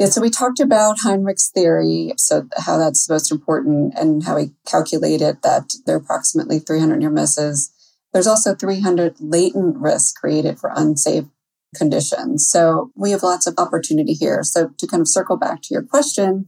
Yeah, 0.00 0.06
so 0.06 0.22
we 0.22 0.30
talked 0.30 0.60
about 0.60 1.00
Heinrich's 1.00 1.50
theory, 1.54 2.14
so 2.16 2.48
how 2.56 2.78
that's 2.78 3.08
most 3.08 3.30
important 3.30 3.92
and 3.98 4.24
how 4.24 4.38
he 4.38 4.52
calculated 4.66 5.42
that 5.42 5.74
there 5.84 5.94
are 5.94 5.98
approximately 5.98 6.58
300 6.58 6.96
near 6.96 7.10
misses. 7.10 7.70
There's 8.12 8.26
also 8.26 8.54
300 8.54 9.20
latent 9.20 9.76
risks 9.76 10.18
created 10.18 10.58
for 10.58 10.72
unsafe 10.74 11.26
conditions. 11.74 12.48
So 12.48 12.90
we 12.96 13.10
have 13.12 13.22
lots 13.22 13.46
of 13.46 13.54
opportunity 13.58 14.12
here. 14.12 14.42
So 14.42 14.70
to 14.78 14.86
kind 14.86 15.00
of 15.00 15.08
circle 15.08 15.36
back 15.36 15.62
to 15.62 15.74
your 15.74 15.82
question, 15.82 16.46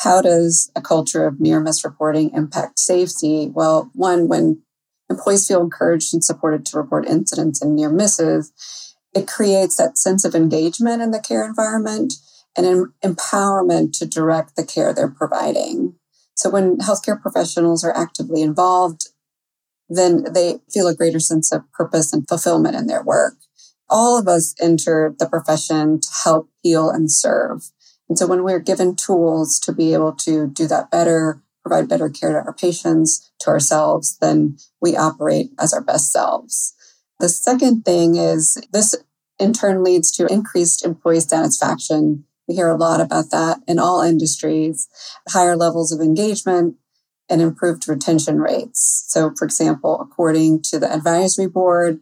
how 0.00 0.20
does 0.20 0.70
a 0.74 0.82
culture 0.82 1.26
of 1.26 1.40
near 1.40 1.60
miss 1.60 1.84
reporting 1.84 2.30
impact 2.34 2.78
safety? 2.78 3.50
Well, 3.52 3.90
one, 3.94 4.28
when 4.28 4.62
employees 5.08 5.46
feel 5.46 5.62
encouraged 5.62 6.12
and 6.12 6.24
supported 6.24 6.66
to 6.66 6.78
report 6.78 7.06
incidents 7.06 7.62
and 7.62 7.76
near 7.76 7.90
misses, 7.90 8.52
it 9.14 9.28
creates 9.28 9.76
that 9.76 9.96
sense 9.96 10.24
of 10.24 10.34
engagement 10.34 11.02
in 11.02 11.12
the 11.12 11.20
care 11.20 11.44
environment 11.44 12.14
and 12.56 12.66
an 12.66 12.92
empowerment 13.04 13.96
to 13.98 14.06
direct 14.06 14.56
the 14.56 14.64
care 14.64 14.92
they're 14.92 15.08
providing. 15.08 15.94
So 16.34 16.50
when 16.50 16.78
healthcare 16.78 17.20
professionals 17.20 17.84
are 17.84 17.96
actively 17.96 18.42
involved, 18.42 19.08
then 19.88 20.24
they 20.32 20.58
feel 20.72 20.88
a 20.88 20.94
greater 20.94 21.20
sense 21.20 21.52
of 21.52 21.70
purpose 21.72 22.12
and 22.12 22.26
fulfillment 22.26 22.74
in 22.74 22.86
their 22.86 23.02
work 23.02 23.34
all 23.88 24.18
of 24.18 24.28
us 24.28 24.54
enter 24.60 25.14
the 25.18 25.28
profession 25.28 26.00
to 26.00 26.08
help 26.24 26.50
heal 26.62 26.90
and 26.90 27.10
serve. 27.10 27.70
And 28.08 28.18
so 28.18 28.26
when 28.26 28.44
we're 28.44 28.60
given 28.60 28.96
tools 28.96 29.58
to 29.60 29.72
be 29.72 29.94
able 29.94 30.12
to 30.16 30.46
do 30.46 30.66
that 30.66 30.90
better, 30.90 31.42
provide 31.64 31.88
better 31.88 32.08
care 32.08 32.32
to 32.32 32.38
our 32.38 32.52
patients, 32.52 33.32
to 33.40 33.48
ourselves, 33.48 34.18
then 34.18 34.56
we 34.80 34.96
operate 34.96 35.50
as 35.58 35.72
our 35.72 35.80
best 35.80 36.12
selves. 36.12 36.74
The 37.20 37.28
second 37.28 37.84
thing 37.84 38.16
is 38.16 38.58
this 38.72 38.94
in 39.38 39.52
turn 39.52 39.82
leads 39.82 40.10
to 40.12 40.26
increased 40.26 40.84
employee 40.84 41.20
satisfaction. 41.20 42.24
We 42.46 42.54
hear 42.54 42.68
a 42.68 42.76
lot 42.76 43.00
about 43.00 43.30
that 43.30 43.58
in 43.66 43.78
all 43.78 44.02
industries, 44.02 44.88
higher 45.28 45.56
levels 45.56 45.92
of 45.92 46.00
engagement 46.00 46.76
and 47.30 47.40
improved 47.40 47.88
retention 47.88 48.38
rates. 48.38 49.04
So, 49.08 49.32
for 49.36 49.46
example, 49.46 49.98
according 50.00 50.62
to 50.62 50.78
the 50.78 50.92
advisory 50.92 51.46
board, 51.46 52.00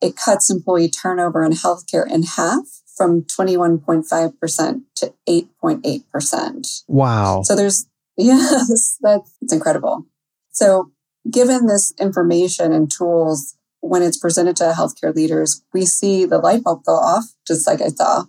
it 0.00 0.16
cuts 0.16 0.50
employee 0.50 0.88
turnover 0.88 1.42
in 1.42 1.52
healthcare 1.52 2.06
in 2.10 2.22
half 2.22 2.64
from 2.96 3.22
21.5% 3.22 4.82
to 4.96 5.14
8.8%. 5.28 6.82
Wow. 6.88 7.42
So 7.42 7.54
there's, 7.54 7.86
yes, 8.16 8.98
that's 9.00 9.52
incredible. 9.52 10.06
So 10.50 10.90
given 11.30 11.66
this 11.66 11.94
information 12.00 12.72
and 12.72 12.90
tools, 12.90 13.54
when 13.80 14.02
it's 14.02 14.18
presented 14.18 14.56
to 14.56 14.74
healthcare 14.76 15.14
leaders, 15.14 15.62
we 15.72 15.86
see 15.86 16.24
the 16.24 16.38
light 16.38 16.64
bulb 16.64 16.82
go 16.84 16.92
off, 16.92 17.26
just 17.46 17.66
like 17.66 17.80
I 17.80 17.88
saw 17.88 18.24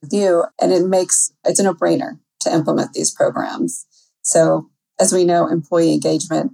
with 0.00 0.12
you, 0.12 0.44
and 0.60 0.72
it 0.72 0.86
makes 0.86 1.32
it's 1.44 1.58
a 1.58 1.64
no 1.64 1.74
brainer 1.74 2.20
to 2.42 2.52
implement 2.52 2.92
these 2.92 3.10
programs. 3.10 3.86
So, 4.22 4.70
as 5.00 5.12
we 5.12 5.24
know, 5.24 5.48
employee 5.48 5.92
engagement 5.92 6.52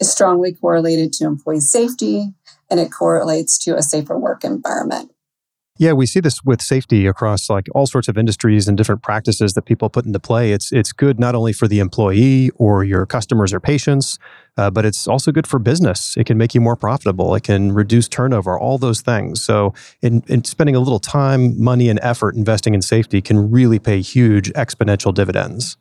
is 0.00 0.10
strongly 0.10 0.54
correlated 0.54 1.12
to 1.14 1.24
employee 1.24 1.60
safety, 1.60 2.32
and 2.70 2.80
it 2.80 2.90
correlates 2.92 3.58
to 3.64 3.76
a 3.76 3.82
safer 3.82 4.18
work 4.18 4.44
environment. 4.44 5.12
Yeah, 5.78 5.92
we 5.92 6.04
see 6.04 6.20
this 6.20 6.44
with 6.44 6.60
safety 6.60 7.06
across 7.06 7.48
like 7.48 7.66
all 7.74 7.86
sorts 7.86 8.06
of 8.06 8.18
industries 8.18 8.68
and 8.68 8.76
different 8.76 9.02
practices 9.02 9.54
that 9.54 9.62
people 9.62 9.88
put 9.88 10.04
into 10.04 10.20
play. 10.20 10.52
It's 10.52 10.70
it's 10.70 10.92
good 10.92 11.18
not 11.18 11.34
only 11.34 11.54
for 11.54 11.66
the 11.66 11.80
employee 11.80 12.50
or 12.56 12.84
your 12.84 13.06
customers 13.06 13.54
or 13.54 13.60
patients, 13.60 14.18
uh, 14.58 14.70
but 14.70 14.84
it's 14.84 15.08
also 15.08 15.32
good 15.32 15.46
for 15.46 15.58
business. 15.58 16.14
It 16.16 16.26
can 16.26 16.36
make 16.36 16.54
you 16.54 16.60
more 16.60 16.76
profitable. 16.76 17.34
It 17.34 17.44
can 17.44 17.72
reduce 17.72 18.06
turnover. 18.06 18.58
All 18.58 18.76
those 18.76 19.00
things. 19.00 19.42
So, 19.42 19.72
in, 20.02 20.22
in 20.28 20.44
spending 20.44 20.76
a 20.76 20.78
little 20.78 21.00
time, 21.00 21.60
money, 21.60 21.88
and 21.88 21.98
effort 22.02 22.34
investing 22.34 22.74
in 22.74 22.82
safety 22.82 23.22
can 23.22 23.50
really 23.50 23.78
pay 23.78 24.02
huge 24.02 24.52
exponential 24.52 25.14
dividends. 25.14 25.78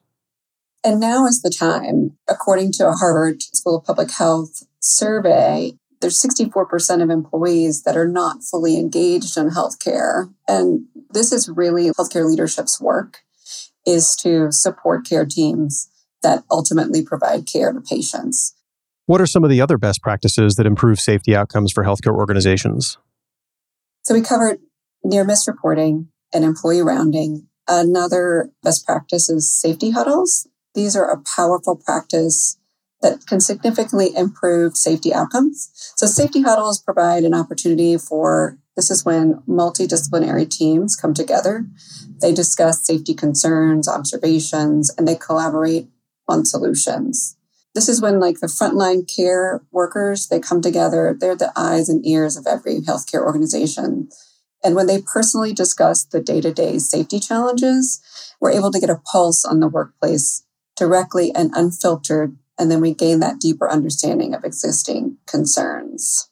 And 0.83 0.99
now 0.99 1.27
is 1.27 1.41
the 1.41 1.51
time, 1.51 2.17
according 2.29 2.71
to 2.73 2.87
a 2.87 2.93
Harvard 2.93 3.43
School 3.43 3.77
of 3.77 3.85
Public 3.85 4.09
Health 4.09 4.63
survey, 4.79 5.73
there's 6.01 6.21
64% 6.21 7.01
of 7.01 7.09
employees 7.09 7.83
that 7.83 7.95
are 7.95 8.07
not 8.07 8.43
fully 8.43 8.77
engaged 8.77 9.37
in 9.37 9.49
healthcare. 9.49 10.33
And 10.47 10.85
this 11.11 11.31
is 11.31 11.47
really 11.47 11.91
healthcare 11.91 12.27
leadership's 12.27 12.81
work 12.81 13.19
is 13.85 14.15
to 14.17 14.51
support 14.51 15.07
care 15.07 15.25
teams 15.25 15.89
that 16.21 16.43
ultimately 16.51 17.03
provide 17.03 17.45
care 17.45 17.71
to 17.71 17.81
patients. 17.81 18.55
What 19.05 19.21
are 19.21 19.27
some 19.27 19.43
of 19.43 19.49
the 19.49 19.61
other 19.61 19.77
best 19.77 20.01
practices 20.01 20.55
that 20.55 20.65
improve 20.65 20.99
safety 20.99 21.35
outcomes 21.35 21.71
for 21.71 21.83
healthcare 21.83 22.15
organizations? 22.15 22.97
So 24.03 24.13
we 24.13 24.21
covered 24.21 24.59
near 25.03 25.23
miss 25.23 25.47
reporting 25.47 26.09
and 26.33 26.43
employee 26.43 26.81
rounding. 26.81 27.47
Another 27.67 28.51
best 28.63 28.85
practice 28.85 29.29
is 29.29 29.53
safety 29.53 29.91
huddles. 29.91 30.47
These 30.73 30.95
are 30.95 31.09
a 31.09 31.21
powerful 31.35 31.75
practice 31.75 32.57
that 33.01 33.25
can 33.25 33.39
significantly 33.39 34.15
improve 34.15 34.77
safety 34.77 35.13
outcomes. 35.13 35.71
So 35.95 36.05
safety 36.05 36.41
huddles 36.41 36.81
provide 36.81 37.23
an 37.23 37.33
opportunity 37.33 37.97
for 37.97 38.57
this 38.75 38.89
is 38.89 39.03
when 39.03 39.41
multidisciplinary 39.47 40.49
teams 40.49 40.95
come 40.95 41.13
together. 41.13 41.65
They 42.21 42.33
discuss 42.33 42.85
safety 42.85 43.13
concerns, 43.13 43.87
observations, 43.87 44.93
and 44.97 45.07
they 45.07 45.15
collaborate 45.15 45.89
on 46.27 46.45
solutions. 46.45 47.35
This 47.73 47.89
is 47.89 48.01
when 48.01 48.19
like 48.19 48.39
the 48.39 48.47
frontline 48.47 49.13
care 49.13 49.61
workers, 49.71 50.27
they 50.27 50.39
come 50.39 50.61
together. 50.61 51.15
They're 51.19 51.35
the 51.35 51.51
eyes 51.55 51.89
and 51.89 52.05
ears 52.05 52.37
of 52.37 52.47
every 52.47 52.81
healthcare 52.81 53.21
organization. 53.21 54.09
And 54.63 54.75
when 54.75 54.87
they 54.87 55.01
personally 55.01 55.53
discuss 55.53 56.03
the 56.03 56.21
day-to-day 56.21 56.79
safety 56.79 57.19
challenges, 57.19 58.01
we're 58.39 58.51
able 58.51 58.71
to 58.71 58.79
get 58.79 58.89
a 58.89 59.01
pulse 59.11 59.43
on 59.43 59.59
the 59.59 59.67
workplace 59.67 60.45
directly 60.75 61.33
and 61.33 61.51
unfiltered 61.53 62.37
and 62.59 62.69
then 62.69 62.81
we 62.81 62.93
gain 62.93 63.19
that 63.19 63.39
deeper 63.39 63.69
understanding 63.69 64.33
of 64.33 64.43
existing 64.43 65.17
concerns. 65.27 66.29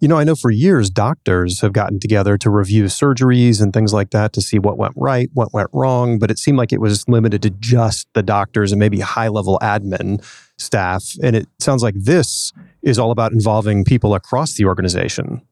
You 0.00 0.06
know, 0.06 0.16
I 0.16 0.22
know 0.22 0.36
for 0.36 0.52
years 0.52 0.90
doctors 0.90 1.60
have 1.60 1.72
gotten 1.72 1.98
together 1.98 2.38
to 2.38 2.50
review 2.50 2.84
surgeries 2.84 3.60
and 3.60 3.72
things 3.72 3.92
like 3.92 4.10
that 4.10 4.32
to 4.34 4.40
see 4.40 4.60
what 4.60 4.78
went 4.78 4.94
right, 4.96 5.28
what 5.34 5.52
went 5.52 5.70
wrong, 5.72 6.20
but 6.20 6.30
it 6.30 6.38
seemed 6.38 6.56
like 6.56 6.72
it 6.72 6.80
was 6.80 7.08
limited 7.08 7.42
to 7.42 7.50
just 7.50 8.06
the 8.14 8.22
doctors 8.22 8.70
and 8.70 8.78
maybe 8.78 9.00
high 9.00 9.26
level 9.26 9.58
admin 9.60 10.24
staff. 10.56 11.04
And 11.20 11.34
it 11.34 11.48
sounds 11.58 11.82
like 11.82 11.94
this 11.96 12.52
is 12.82 12.96
all 12.96 13.10
about 13.10 13.32
involving 13.32 13.84
people 13.84 14.14
across 14.14 14.54
the 14.54 14.66
organization. 14.66 15.42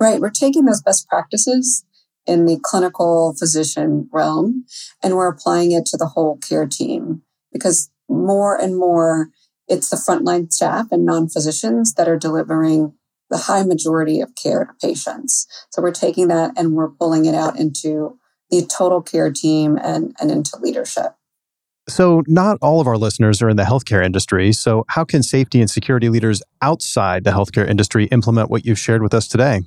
Right. 0.00 0.20
We're 0.20 0.30
taking 0.30 0.64
those 0.64 0.80
best 0.80 1.06
practices 1.06 1.84
in 2.26 2.46
the 2.46 2.58
clinical 2.62 3.34
physician 3.38 4.08
realm 4.10 4.64
and 5.02 5.16
we're 5.16 5.28
applying 5.28 5.72
it 5.72 5.84
to 5.86 5.98
the 5.98 6.06
whole 6.06 6.38
care 6.38 6.66
team 6.66 7.22
because 7.52 7.90
more 8.10 8.60
and 8.60 8.76
more 8.76 9.30
it's 9.70 9.88
the 9.88 9.96
frontline 9.96 10.52
staff 10.52 10.88
and 10.90 11.06
non-physicians 11.06 11.94
that 11.94 12.08
are 12.08 12.18
delivering 12.18 12.92
the 13.30 13.38
high 13.38 13.62
majority 13.62 14.20
of 14.20 14.34
care 14.34 14.64
to 14.64 14.86
patients. 14.86 15.46
So 15.70 15.80
we're 15.80 15.92
taking 15.92 16.26
that 16.28 16.52
and 16.56 16.74
we're 16.74 16.90
pulling 16.90 17.24
it 17.24 17.36
out 17.36 17.58
into 17.58 18.18
the 18.50 18.66
total 18.66 19.00
care 19.00 19.30
team 19.30 19.78
and, 19.80 20.14
and 20.20 20.30
into 20.30 20.56
leadership. 20.56 21.14
So, 21.88 22.22
not 22.26 22.58
all 22.60 22.80
of 22.80 22.86
our 22.86 22.96
listeners 22.96 23.42
are 23.42 23.48
in 23.48 23.56
the 23.56 23.64
healthcare 23.64 24.04
industry. 24.04 24.52
So, 24.52 24.84
how 24.88 25.04
can 25.04 25.22
safety 25.22 25.60
and 25.60 25.68
security 25.68 26.08
leaders 26.08 26.40
outside 26.62 27.24
the 27.24 27.30
healthcare 27.30 27.68
industry 27.68 28.04
implement 28.06 28.50
what 28.50 28.64
you've 28.64 28.78
shared 28.78 29.02
with 29.02 29.14
us 29.14 29.26
today? 29.26 29.62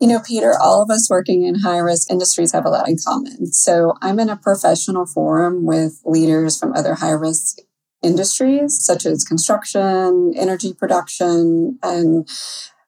You 0.00 0.06
know, 0.06 0.20
Peter, 0.20 0.54
all 0.56 0.80
of 0.80 0.90
us 0.90 1.10
working 1.10 1.42
in 1.42 1.56
high 1.56 1.78
risk 1.78 2.10
industries 2.10 2.52
have 2.52 2.64
a 2.64 2.70
lot 2.70 2.88
in 2.88 2.96
common. 3.04 3.52
So 3.52 3.94
I'm 4.00 4.20
in 4.20 4.28
a 4.28 4.36
professional 4.36 5.06
forum 5.06 5.66
with 5.66 6.00
leaders 6.04 6.58
from 6.58 6.72
other 6.74 6.94
high 6.94 7.10
risk 7.10 7.58
industries, 8.00 8.78
such 8.84 9.04
as 9.04 9.24
construction, 9.24 10.32
energy 10.36 10.72
production, 10.72 11.78
and, 11.82 12.28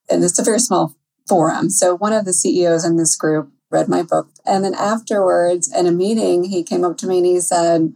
and 0.09 0.23
it's 0.23 0.38
a 0.38 0.45
very 0.45 0.61
small 0.61 0.95
forum. 1.29 1.69
So 1.69 1.97
one 1.97 2.12
of 2.12 2.25
the 2.26 2.33
CEOs 2.33 2.85
in 2.85 2.97
this 2.97 3.17
group 3.17 3.50
read 3.71 3.88
my 3.88 4.02
book. 4.02 4.29
And 4.47 4.64
then 4.64 4.75
afterwards, 4.75 5.73
in 5.73 5.87
a 5.87 5.93
meeting, 5.93 6.45
he 6.45 6.62
came 6.62 6.85
up 6.85 6.97
to 6.99 7.07
me 7.07 7.19
and 7.19 7.26
he 7.26 7.40
said, 7.40 7.93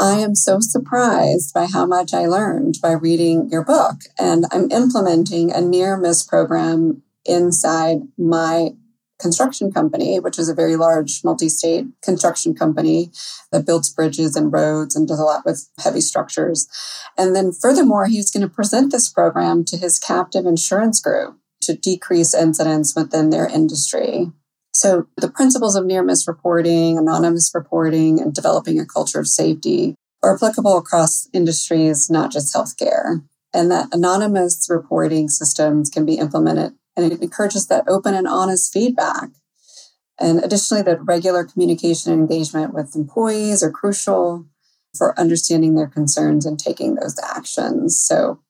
I 0.00 0.20
am 0.20 0.34
so 0.34 0.58
surprised 0.60 1.52
by 1.52 1.66
how 1.66 1.84
much 1.84 2.14
I 2.14 2.26
learned 2.26 2.78
by 2.80 2.92
reading 2.92 3.48
your 3.50 3.64
book. 3.64 3.96
And 4.18 4.44
I'm 4.52 4.70
implementing 4.70 5.52
a 5.52 5.60
near 5.60 5.96
miss 5.96 6.22
program 6.22 7.02
inside 7.28 7.98
my 8.16 8.70
construction 9.18 9.72
company, 9.72 10.20
which 10.20 10.38
is 10.38 10.48
a 10.48 10.54
very 10.54 10.76
large 10.76 11.22
multi 11.24 11.48
state 11.48 11.86
construction 12.02 12.54
company 12.54 13.10
that 13.50 13.66
builds 13.66 13.92
bridges 13.92 14.36
and 14.36 14.52
roads 14.52 14.94
and 14.94 15.08
does 15.08 15.18
a 15.18 15.24
lot 15.24 15.44
with 15.44 15.68
heavy 15.82 16.00
structures. 16.00 16.68
And 17.16 17.34
then, 17.34 17.52
furthermore, 17.52 18.06
he's 18.06 18.30
going 18.30 18.48
to 18.48 18.54
present 18.54 18.92
this 18.92 19.08
program 19.08 19.64
to 19.66 19.76
his 19.76 19.98
captive 19.98 20.46
insurance 20.46 21.00
group 21.00 21.36
to 21.62 21.74
decrease 21.74 22.34
incidents 22.34 22.94
within 22.94 23.30
their 23.30 23.46
industry. 23.46 24.30
So, 24.72 25.08
the 25.16 25.30
principles 25.30 25.74
of 25.74 25.84
near 25.84 26.04
miss 26.04 26.28
reporting, 26.28 26.98
anonymous 26.98 27.50
reporting, 27.54 28.20
and 28.20 28.32
developing 28.32 28.78
a 28.78 28.86
culture 28.86 29.18
of 29.18 29.26
safety 29.26 29.94
are 30.22 30.36
applicable 30.36 30.76
across 30.76 31.28
industries, 31.32 32.08
not 32.10 32.30
just 32.30 32.54
healthcare. 32.54 33.24
And 33.52 33.70
that 33.70 33.88
anonymous 33.92 34.66
reporting 34.68 35.28
systems 35.28 35.88
can 35.88 36.04
be 36.04 36.18
implemented 36.18 36.74
and 36.98 37.12
it 37.12 37.22
encourages 37.22 37.68
that 37.68 37.84
open 37.88 38.14
and 38.14 38.26
honest 38.26 38.72
feedback. 38.72 39.30
And 40.20 40.42
additionally, 40.42 40.82
that 40.82 41.04
regular 41.04 41.44
communication 41.44 42.12
and 42.12 42.20
engagement 42.20 42.74
with 42.74 42.96
employees 42.96 43.62
are 43.62 43.70
crucial 43.70 44.46
for 44.96 45.18
understanding 45.18 45.76
their 45.76 45.86
concerns 45.86 46.44
and 46.44 46.58
taking 46.58 46.96
those 46.96 47.18
actions. 47.22 48.02
So, 48.02 48.40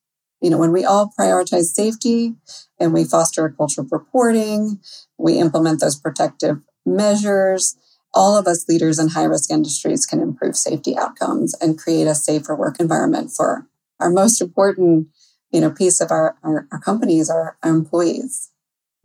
you 0.40 0.48
know, 0.48 0.56
when 0.56 0.72
we 0.72 0.84
all 0.84 1.12
prioritize 1.18 1.74
safety 1.74 2.36
and 2.80 2.94
we 2.94 3.04
foster 3.04 3.44
a 3.44 3.52
culture 3.52 3.82
of 3.82 3.92
reporting, 3.92 4.80
we 5.18 5.38
implement 5.38 5.80
those 5.80 5.96
protective 5.96 6.62
measures, 6.86 7.76
all 8.14 8.34
of 8.34 8.46
us 8.46 8.66
leaders 8.66 8.98
in 8.98 9.08
high 9.08 9.24
risk 9.24 9.50
industries 9.50 10.06
can 10.06 10.20
improve 10.20 10.56
safety 10.56 10.96
outcomes 10.96 11.54
and 11.60 11.78
create 11.78 12.06
a 12.06 12.14
safer 12.14 12.56
work 12.56 12.80
environment 12.80 13.30
for 13.30 13.66
our 14.00 14.08
most 14.08 14.40
important 14.40 15.08
you 15.50 15.60
know 15.60 15.70
piece 15.70 16.00
of 16.00 16.10
our, 16.10 16.36
our, 16.42 16.66
our 16.72 16.80
companies 16.80 17.30
our, 17.30 17.56
our 17.62 17.70
employees 17.70 18.50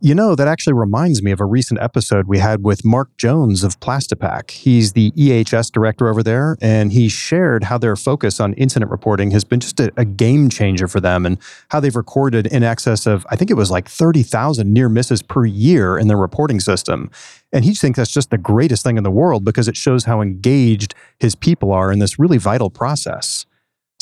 you 0.04 0.14
know, 0.14 0.34
that 0.34 0.46
actually 0.46 0.74
reminds 0.74 1.22
me 1.22 1.30
of 1.30 1.40
a 1.40 1.46
recent 1.46 1.80
episode 1.80 2.28
we 2.28 2.38
had 2.38 2.62
with 2.62 2.84
Mark 2.84 3.16
Jones 3.16 3.64
of 3.64 3.80
Plastipac. 3.80 4.50
He's 4.50 4.92
the 4.92 5.12
EHS 5.12 5.72
director 5.72 6.08
over 6.08 6.22
there, 6.22 6.58
and 6.60 6.92
he 6.92 7.08
shared 7.08 7.64
how 7.64 7.78
their 7.78 7.96
focus 7.96 8.38
on 8.38 8.52
incident 8.52 8.90
reporting 8.90 9.30
has 9.30 9.44
been 9.44 9.60
just 9.60 9.80
a, 9.80 9.90
a 9.96 10.04
game 10.04 10.50
changer 10.50 10.88
for 10.88 11.00
them 11.00 11.24
and 11.24 11.38
how 11.70 11.80
they've 11.80 11.96
recorded 11.96 12.46
in 12.48 12.62
excess 12.62 13.06
of, 13.06 13.26
I 13.30 13.36
think 13.36 13.50
it 13.50 13.54
was 13.54 13.70
like 13.70 13.88
30,000 13.88 14.70
near 14.70 14.90
misses 14.90 15.22
per 15.22 15.46
year 15.46 15.96
in 15.96 16.06
their 16.06 16.18
reporting 16.18 16.60
system. 16.60 17.10
And 17.50 17.64
he 17.64 17.74
thinks 17.74 17.96
that's 17.96 18.12
just 18.12 18.28
the 18.28 18.36
greatest 18.36 18.82
thing 18.82 18.98
in 18.98 19.04
the 19.04 19.10
world 19.10 19.42
because 19.42 19.68
it 19.68 19.76
shows 19.76 20.04
how 20.04 20.20
engaged 20.20 20.94
his 21.18 21.34
people 21.34 21.72
are 21.72 21.90
in 21.90 21.98
this 21.98 22.18
really 22.18 22.36
vital 22.36 22.68
process. 22.68 23.46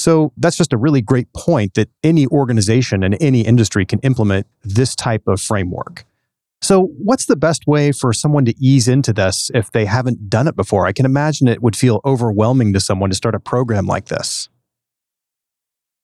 So 0.03 0.33
that's 0.37 0.57
just 0.57 0.73
a 0.73 0.77
really 0.77 1.01
great 1.01 1.33
point 1.33 1.75
that 1.75 1.89
any 2.03 2.27
organization 2.27 3.05
and 3.05 3.17
any 3.21 3.43
industry 3.43 3.87
can 3.87 4.01
implement 4.01 4.49
this 4.65 4.97
type 4.97 5.29
of 5.29 5.41
framework. 5.41 6.05
So, 6.61 6.87
what's 6.99 7.27
the 7.27 7.37
best 7.37 7.69
way 7.69 7.93
for 7.93 8.13
someone 8.13 8.45
to 8.47 8.55
ease 8.59 8.89
into 8.89 9.13
this 9.13 9.49
if 9.55 9.71
they 9.71 9.85
haven't 9.85 10.29
done 10.29 10.49
it 10.49 10.57
before? 10.57 10.87
I 10.87 10.93
can 10.93 11.07
imagine 11.07 11.47
it 11.47 11.63
would 11.63 11.77
feel 11.77 12.01
overwhelming 12.05 12.73
to 12.73 12.81
someone 12.81 13.11
to 13.11 13.17
start 13.17 13.37
a 13.37 13.41
program 13.41 13.87
like 13.87 14.07
this. 14.07 14.49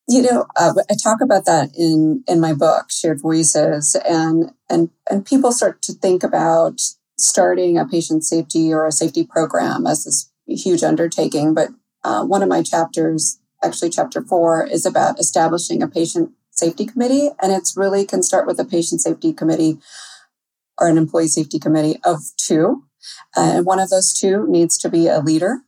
You 0.09 0.23
know, 0.23 0.47
uh, 0.55 0.75
I 0.89 0.95
talk 1.03 1.21
about 1.21 1.45
that 1.47 1.71
in 1.77 2.23
in 2.29 2.41
my 2.41 2.55
book, 2.55 2.93
Shared 2.93 3.21
Voices, 3.21 3.97
and 4.09 4.53
and 4.71 4.91
and 5.11 5.27
people 5.27 5.51
start 5.51 5.83
to 5.83 5.93
think 5.93 6.23
about 6.23 6.81
starting 7.17 7.79
a 7.79 7.85
patient 7.85 8.25
safety 8.25 8.73
or 8.73 8.87
a 8.87 8.93
safety 8.93 9.25
program 9.25 9.89
as 9.89 10.05
this 10.05 10.31
huge 10.47 10.85
undertaking. 10.85 11.53
But 11.53 11.71
uh, 12.05 12.25
one 12.25 12.45
of 12.45 12.49
my 12.49 12.63
chapters 12.63 13.41
actually 13.63 13.91
chapter 13.91 14.23
four 14.23 14.67
is 14.67 14.87
about 14.87 15.19
establishing 15.19 15.83
a 15.83 15.89
patient 15.89 16.33
safety 16.51 16.87
committee. 16.87 17.31
And 17.41 17.53
it's 17.53 17.77
really 17.77 18.05
can 18.05 18.23
start 18.23 18.47
with 18.47 18.59
a 18.59 18.65
patient 18.65 19.01
safety 19.01 19.33
committee 19.33 19.79
or 20.79 20.89
an 20.89 20.99
employee 20.99 21.29
safety 21.29 21.59
committee 21.59 21.99
of 22.05 22.21
two. 22.37 22.85
And 23.37 23.65
one 23.65 23.79
of 23.79 23.91
those 23.91 24.13
two 24.13 24.47
needs 24.49 24.77
to 24.79 24.89
be 24.89 25.07
a 25.07 25.21
leader. 25.21 25.61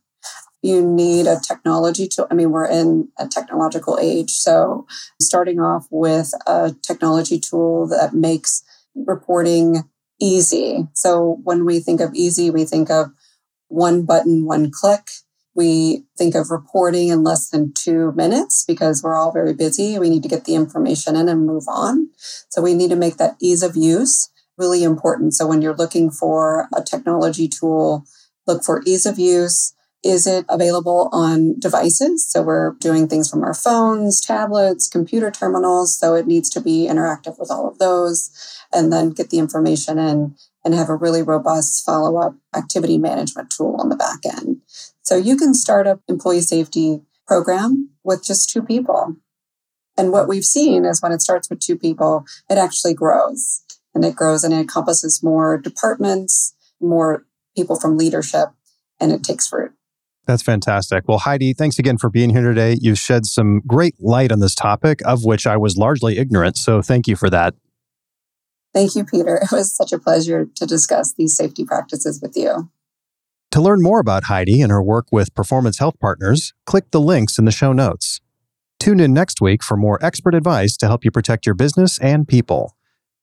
You 0.61 0.85
need 0.85 1.25
a 1.25 1.39
technology 1.39 2.07
to, 2.09 2.27
I 2.29 2.35
mean, 2.35 2.51
we're 2.51 2.67
in 2.67 3.09
a 3.17 3.27
technological 3.27 3.97
age. 3.99 4.31
So 4.31 4.85
starting 5.19 5.59
off 5.59 5.87
with 5.89 6.33
a 6.45 6.75
technology 6.85 7.39
tool 7.39 7.87
that 7.87 8.13
makes 8.13 8.63
reporting 8.93 9.89
easy. 10.19 10.87
So 10.93 11.39
when 11.43 11.65
we 11.65 11.79
think 11.79 11.99
of 11.99 12.13
easy, 12.13 12.51
we 12.51 12.63
think 12.65 12.91
of 12.91 13.11
one 13.69 14.03
button, 14.03 14.45
one 14.45 14.69
click. 14.69 15.07
We 15.55 16.05
think 16.17 16.35
of 16.35 16.49
reporting 16.49 17.09
in 17.09 17.23
less 17.23 17.49
than 17.49 17.73
two 17.73 18.13
minutes 18.13 18.63
because 18.65 19.03
we're 19.03 19.15
all 19.15 19.31
very 19.31 19.53
busy. 19.53 19.99
We 19.99 20.09
need 20.09 20.23
to 20.23 20.29
get 20.29 20.45
the 20.45 20.55
information 20.55 21.15
in 21.15 21.27
and 21.27 21.45
move 21.45 21.65
on. 21.67 22.09
So 22.49 22.61
we 22.61 22.73
need 22.73 22.89
to 22.89 22.95
make 22.95 23.17
that 23.17 23.35
ease 23.41 23.63
of 23.63 23.75
use 23.75 24.29
really 24.57 24.83
important. 24.83 25.33
So 25.33 25.47
when 25.47 25.61
you're 25.61 25.75
looking 25.75 26.11
for 26.11 26.67
a 26.75 26.83
technology 26.83 27.47
tool, 27.47 28.05
look 28.47 28.63
for 28.63 28.83
ease 28.85 29.05
of 29.05 29.17
use. 29.17 29.73
Is 30.03 30.25
it 30.25 30.45
available 30.49 31.09
on 31.11 31.59
devices? 31.59 32.29
So 32.29 32.41
we're 32.41 32.73
doing 32.79 33.07
things 33.07 33.29
from 33.29 33.43
our 33.43 33.53
phones, 33.53 34.19
tablets, 34.21 34.87
computer 34.87 35.29
terminals. 35.29 35.97
So 35.97 36.15
it 36.15 36.27
needs 36.27 36.49
to 36.51 36.61
be 36.61 36.87
interactive 36.89 37.39
with 37.39 37.51
all 37.51 37.67
of 37.67 37.77
those 37.77 38.31
and 38.73 38.91
then 38.91 39.11
get 39.11 39.29
the 39.29 39.39
information 39.39 39.99
in 39.99 40.35
and 40.63 40.73
have 40.73 40.89
a 40.89 40.95
really 40.95 41.21
robust 41.21 41.83
follow 41.85 42.17
up 42.17 42.35
activity 42.55 42.97
management 42.97 43.49
tool 43.49 43.75
on 43.79 43.89
the 43.89 43.95
back 43.95 44.19
end. 44.25 44.61
So 45.03 45.17
you 45.17 45.35
can 45.35 45.53
start 45.53 45.87
up 45.87 46.01
employee 46.07 46.41
safety 46.41 47.01
program 47.27 47.89
with 48.03 48.23
just 48.23 48.49
two 48.49 48.61
people. 48.61 49.15
And 49.97 50.11
what 50.11 50.27
we've 50.27 50.45
seen 50.45 50.85
is 50.85 51.01
when 51.01 51.11
it 51.11 51.21
starts 51.21 51.49
with 51.49 51.59
two 51.59 51.77
people, 51.77 52.25
it 52.49 52.57
actually 52.57 52.93
grows 52.93 53.63
and 53.93 54.05
it 54.05 54.15
grows 54.15 54.43
and 54.43 54.53
it 54.53 54.57
encompasses 54.57 55.21
more 55.23 55.57
departments, 55.57 56.55
more 56.79 57.25
people 57.55 57.79
from 57.79 57.97
leadership, 57.97 58.49
and 58.99 59.11
it 59.11 59.23
takes 59.23 59.51
root. 59.51 59.73
That's 60.27 60.43
fantastic. 60.43 61.07
Well, 61.07 61.17
Heidi, 61.17 61.53
thanks 61.53 61.79
again 61.79 61.97
for 61.97 62.09
being 62.09 62.29
here 62.29 62.43
today. 62.43 62.77
You've 62.79 62.99
shed 62.99 63.25
some 63.25 63.61
great 63.65 63.95
light 63.99 64.31
on 64.31 64.39
this 64.39 64.55
topic, 64.55 64.99
of 65.03 65.25
which 65.25 65.47
I 65.47 65.57
was 65.57 65.77
largely 65.77 66.17
ignorant. 66.17 66.57
So 66.57 66.81
thank 66.81 67.07
you 67.07 67.15
for 67.15 67.29
that. 67.29 67.55
Thank 68.73 68.95
you, 68.95 69.03
Peter. 69.03 69.41
It 69.43 69.51
was 69.51 69.75
such 69.75 69.91
a 69.91 69.99
pleasure 69.99 70.47
to 70.55 70.65
discuss 70.65 71.13
these 71.13 71.35
safety 71.35 71.65
practices 71.65 72.21
with 72.21 72.37
you. 72.37 72.69
To 73.51 73.61
learn 73.61 73.81
more 73.81 73.99
about 73.99 74.25
Heidi 74.25 74.61
and 74.61 74.71
her 74.71 74.81
work 74.81 75.07
with 75.11 75.35
Performance 75.35 75.77
Health 75.79 75.99
Partners, 75.99 76.53
click 76.65 76.91
the 76.91 77.01
links 77.01 77.37
in 77.37 77.43
the 77.43 77.51
show 77.51 77.73
notes. 77.73 78.21
Tune 78.79 79.01
in 79.01 79.13
next 79.13 79.41
week 79.41 79.61
for 79.61 79.75
more 79.75 80.03
expert 80.03 80.33
advice 80.33 80.77
to 80.77 80.87
help 80.87 81.03
you 81.03 81.11
protect 81.11 81.45
your 81.45 81.53
business 81.53 81.99
and 81.99 82.25
people. 82.25 82.77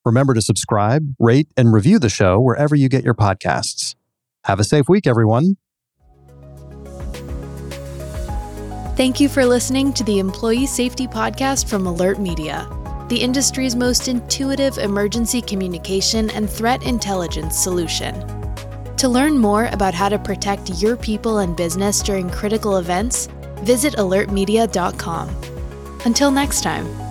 Remember 0.05 0.35
to 0.35 0.41
subscribe, 0.41 1.15
rate, 1.17 1.47
and 1.57 1.73
review 1.73 1.97
the 1.97 2.09
show 2.09 2.39
wherever 2.39 2.75
you 2.75 2.89
get 2.89 3.03
your 3.03 3.15
podcasts. 3.15 3.95
Have 4.43 4.59
a 4.59 4.63
safe 4.63 4.87
week, 4.87 5.07
everyone. 5.07 5.57
Thank 8.95 9.19
you 9.19 9.29
for 9.29 9.45
listening 9.45 9.93
to 9.93 10.03
the 10.03 10.19
Employee 10.19 10.67
Safety 10.67 11.07
Podcast 11.07 11.67
from 11.67 11.87
Alert 11.87 12.19
Media, 12.19 12.69
the 13.09 13.19
industry's 13.19 13.75
most 13.75 14.07
intuitive 14.07 14.77
emergency 14.77 15.41
communication 15.41 16.29
and 16.29 16.47
threat 16.47 16.83
intelligence 16.83 17.57
solution. 17.57 18.38
To 18.99 19.07
learn 19.07 19.37
more 19.37 19.67
about 19.67 19.93
how 19.93 20.09
to 20.09 20.19
protect 20.19 20.81
your 20.81 20.97
people 20.97 21.37
and 21.37 21.55
business 21.55 22.01
during 22.01 22.29
critical 22.29 22.77
events, 22.77 23.29
visit 23.61 23.93
alertmedia.com. 23.93 25.29
Until 26.03 26.31
next 26.31 26.61
time. 26.61 27.08